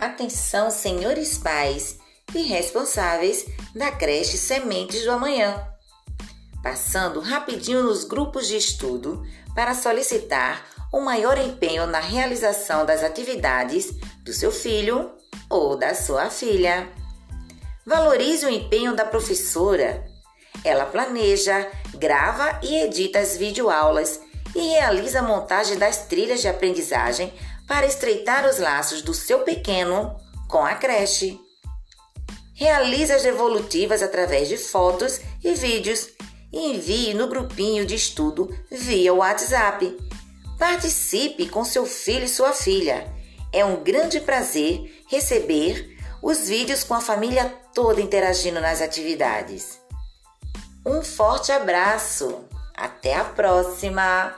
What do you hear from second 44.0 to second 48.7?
prazer receber os vídeos com a família toda interagindo